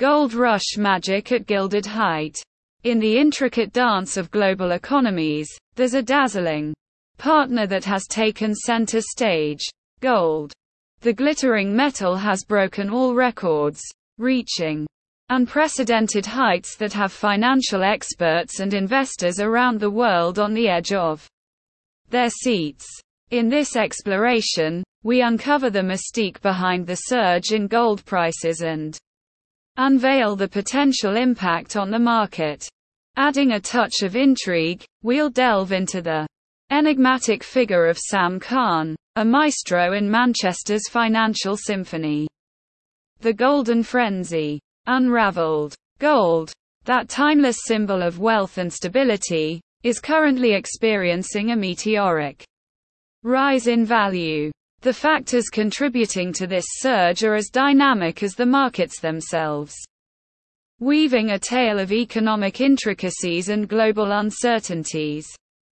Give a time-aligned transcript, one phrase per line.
[0.00, 2.38] Gold rush magic at gilded height.
[2.84, 6.72] In the intricate dance of global economies, there's a dazzling
[7.18, 9.60] partner that has taken center stage.
[10.00, 10.54] Gold.
[11.02, 13.82] The glittering metal has broken all records,
[14.16, 14.86] reaching
[15.28, 21.28] unprecedented heights that have financial experts and investors around the world on the edge of
[22.08, 22.86] their seats.
[23.32, 28.98] In this exploration, we uncover the mystique behind the surge in gold prices and
[29.80, 32.68] unveil the potential impact on the market.
[33.16, 36.26] Adding a touch of intrigue, we'll delve into the
[36.70, 42.28] enigmatic figure of Sam Kahn, a maestro in Manchester's financial symphony.
[43.20, 44.60] The Golden Frenzy.
[44.86, 45.74] Unraveled.
[45.98, 46.52] Gold,
[46.84, 52.44] that timeless symbol of wealth and stability, is currently experiencing a meteoric
[53.22, 54.50] rise in value.
[54.82, 59.76] The factors contributing to this surge are as dynamic as the markets themselves.
[60.78, 65.28] Weaving a tale of economic intricacies and global uncertainties,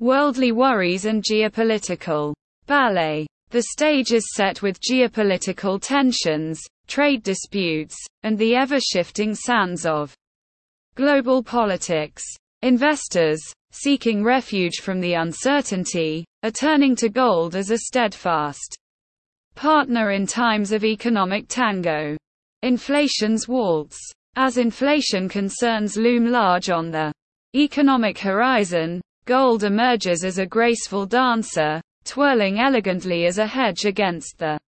[0.00, 2.34] worldly worries and geopolitical
[2.66, 3.28] ballet.
[3.50, 10.12] The stage is set with geopolitical tensions, trade disputes, and the ever-shifting sands of
[10.96, 12.24] global politics.
[12.62, 18.76] Investors, seeking refuge from the uncertainty, are turning to gold as a steadfast
[19.58, 22.16] partner in times of economic tango.
[22.62, 23.98] Inflation's waltz.
[24.36, 27.12] As inflation concerns loom large on the
[27.56, 34.60] economic horizon, gold emerges as a graceful dancer, twirling elegantly as a hedge against the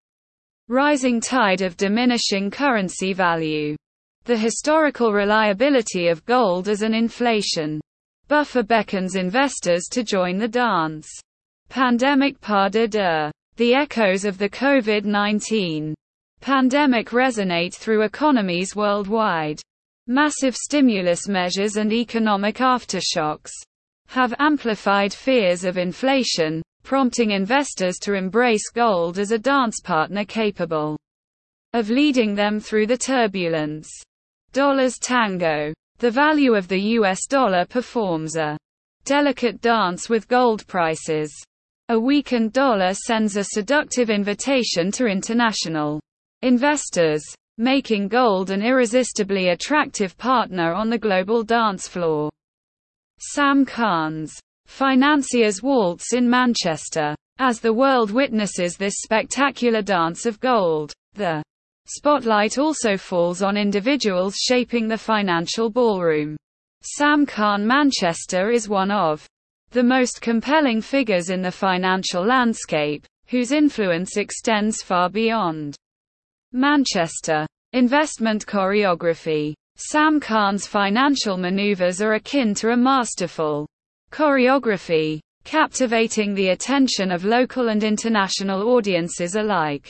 [0.67, 3.77] rising tide of diminishing currency value.
[4.25, 7.81] The historical reliability of gold as an inflation
[8.27, 11.09] buffer beckons investors to join the dance.
[11.69, 13.31] Pandemic pas de deux.
[13.61, 15.93] The echoes of the COVID-19
[16.41, 19.61] pandemic resonate through economies worldwide.
[20.07, 23.51] Massive stimulus measures and economic aftershocks
[24.07, 30.97] have amplified fears of inflation, prompting investors to embrace gold as a dance partner capable
[31.75, 33.91] of leading them through the turbulence.
[34.55, 35.75] Dollars tango.
[35.99, 38.57] The value of the US dollar performs a
[39.05, 41.31] delicate dance with gold prices.
[41.91, 45.99] A weakened dollar sends a seductive invitation to international
[46.41, 47.21] investors,
[47.59, 52.31] making gold an irresistibly attractive partner on the global dance floor.
[53.19, 54.33] Sam Kahn's
[54.69, 57.17] Financiers waltz in Manchester.
[57.41, 61.43] As the world witnesses this spectacular dance of gold, the
[61.89, 66.37] spotlight also falls on individuals shaping the financial ballroom.
[66.83, 69.27] Sam Kahn Manchester is one of
[69.73, 75.77] the most compelling figures in the financial landscape, whose influence extends far beyond
[76.53, 77.47] Manchester.
[77.73, 79.55] Investment choreography.
[79.77, 83.69] Sam Kahn's financial maneuvers are akin to a masterful
[84.11, 89.89] choreography, captivating the attention of local and international audiences alike.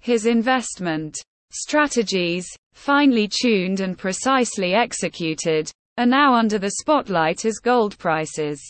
[0.00, 1.16] His investment
[1.52, 8.60] strategies, finely tuned and precisely executed, are now under the spotlight as gold prices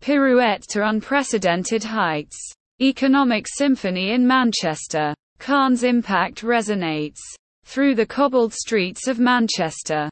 [0.00, 2.36] pirouette to unprecedented heights.
[2.80, 5.14] Economic symphony in Manchester.
[5.38, 7.18] Kahn's impact resonates
[7.64, 10.08] through the cobbled streets of Manchester.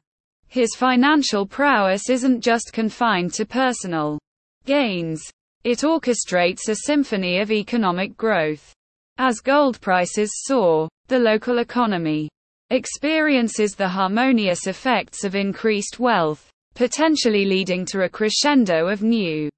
[0.49, 4.19] His financial prowess isn't just confined to personal
[4.65, 5.23] gains.
[5.65, 8.73] It orchestrates a symphony of economic growth.
[9.19, 12.29] As gold prices soar, the local economy
[12.71, 19.49] experiences the harmonious effects of increased wealth, potentially leading to a crescendo of new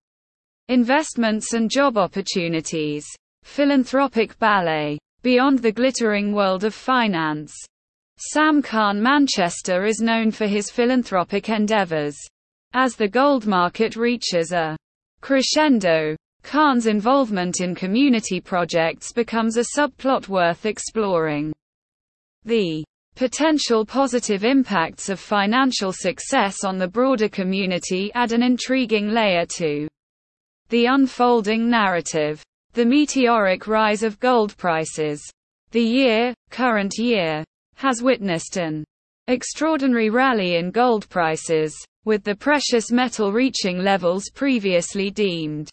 [0.69, 3.07] investments and job opportunities.
[3.43, 4.99] Philanthropic ballet.
[5.23, 7.53] Beyond the glittering world of finance,
[8.19, 12.17] Sam Kahn Manchester is known for his philanthropic endeavors.
[12.75, 14.77] As the gold market reaches a
[15.21, 21.53] crescendo, Kahn's involvement in community projects becomes a subplot worth exploring.
[22.45, 22.85] The
[23.17, 29.89] potential positive impacts of financial success on the broader community add an intriguing layer to
[30.69, 32.43] the unfolding narrative.
[32.75, 35.21] The meteoric rise of gold prices.
[35.71, 37.45] The year, current year,
[37.77, 38.85] has witnessed an
[39.27, 45.71] extraordinary rally in gold prices, with the precious metal reaching levels previously deemed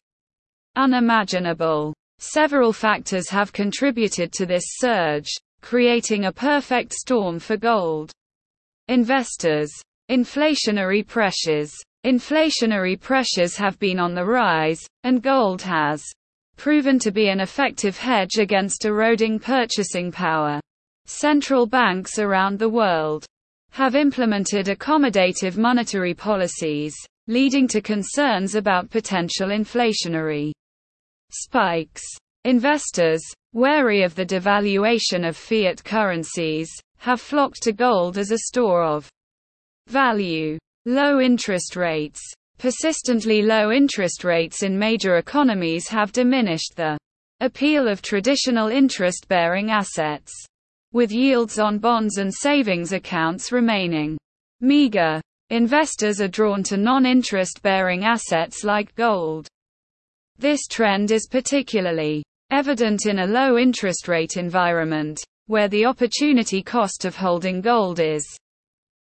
[0.76, 1.94] unimaginable.
[2.20, 5.30] Several factors have contributed to this surge,
[5.62, 8.12] creating a perfect storm for gold.
[8.88, 9.72] Investors.
[10.12, 11.74] Inflationary pressures.
[12.06, 16.06] Inflationary pressures have been on the rise, and gold has
[16.56, 20.62] proven to be an effective hedge against eroding purchasing power.
[21.08, 23.26] Central banks around the world
[23.72, 26.94] have implemented accommodative monetary policies,
[27.26, 30.52] leading to concerns about potential inflationary
[31.32, 32.04] spikes.
[32.44, 33.24] Investors,
[33.54, 39.10] wary of the devaluation of fiat currencies, have flocked to gold as a store of
[39.88, 40.60] value.
[40.88, 42.22] Low interest rates.
[42.60, 46.96] Persistently low interest rates in major economies have diminished the
[47.40, 50.32] appeal of traditional interest bearing assets,
[50.94, 54.16] with yields on bonds and savings accounts remaining
[54.62, 55.20] meager.
[55.50, 59.48] Investors are drawn to non interest bearing assets like gold.
[60.38, 67.06] This trend is particularly evident in a low interest rate environment, where the opportunity cost
[67.06, 68.38] of holding gold is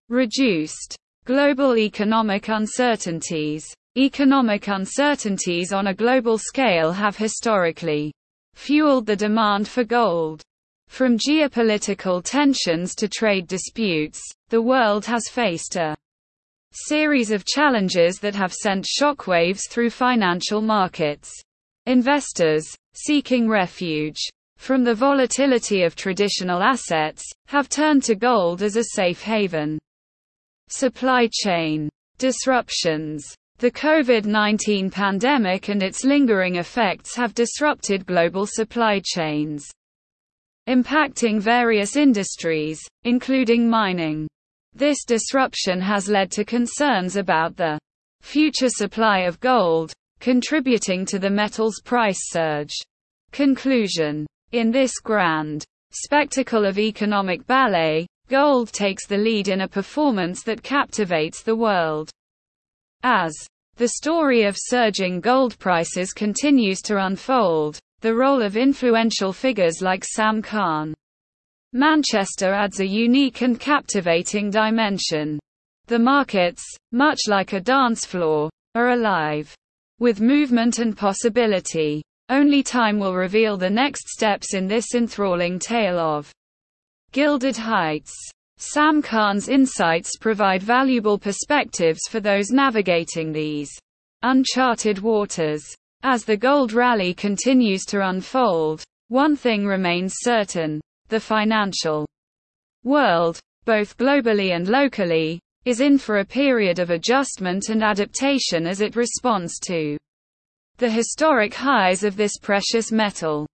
[0.09, 0.97] reduced.
[1.29, 3.63] Global economic uncertainties.
[3.95, 8.11] Economic uncertainties on a global scale have historically
[8.55, 10.41] fueled the demand for gold.
[10.87, 15.95] From geopolitical tensions to trade disputes, the world has faced a
[16.71, 21.31] series of challenges that have sent shockwaves through financial markets.
[21.85, 24.17] Investors, seeking refuge
[24.57, 29.77] from the volatility of traditional assets, have turned to gold as a safe haven.
[30.71, 31.89] Supply chain
[32.19, 33.25] disruptions.
[33.57, 39.67] The COVID 19 pandemic and its lingering effects have disrupted global supply chains,
[40.67, 44.27] impacting various industries, including mining.
[44.73, 47.79] This disruption has led to concerns about the
[48.21, 52.75] future supply of gold, contributing to the metal's price surge.
[53.31, 60.43] Conclusion in this grand spectacle of economic ballet, gold takes the lead in a performance
[60.43, 62.09] that captivates the world.
[63.03, 63.35] As
[63.75, 70.05] the story of surging gold prices continues to unfold, the role of influential figures like
[70.05, 70.93] Sam Kahn
[71.73, 75.37] Manchester adds a unique and captivating dimension.
[75.85, 79.53] The markets, much like a dance floor, are alive
[79.99, 82.01] with movement and possibility.
[82.29, 86.31] Only time will reveal the next steps in this enthralling tale of
[87.11, 88.13] Gilded Heights.
[88.57, 93.71] Sam Kahn's insights provide valuable perspectives for those navigating these
[94.21, 95.63] uncharted waters.
[96.03, 102.05] As the gold rally continues to unfold, one thing remains certain the financial
[102.83, 108.81] world, both globally and locally, is in for a period of adjustment and adaptation as
[108.81, 109.97] it responds to
[110.77, 113.47] the historic highs of this precious metal.